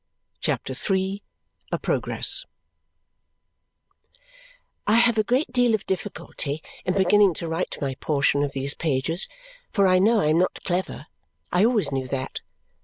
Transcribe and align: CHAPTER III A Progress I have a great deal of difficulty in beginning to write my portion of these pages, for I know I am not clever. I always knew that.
CHAPTER 0.39 0.73
III 0.73 1.21
A 1.71 1.77
Progress 1.77 2.47
I 4.87 4.95
have 4.95 5.19
a 5.19 5.23
great 5.23 5.51
deal 5.51 5.75
of 5.75 5.85
difficulty 5.85 6.63
in 6.85 6.95
beginning 6.95 7.35
to 7.35 7.47
write 7.47 7.77
my 7.79 7.93
portion 7.93 8.41
of 8.41 8.53
these 8.53 8.73
pages, 8.73 9.27
for 9.71 9.85
I 9.85 9.99
know 9.99 10.19
I 10.19 10.25
am 10.29 10.39
not 10.39 10.63
clever. 10.63 11.05
I 11.51 11.65
always 11.65 11.91
knew 11.91 12.07
that. 12.07 12.39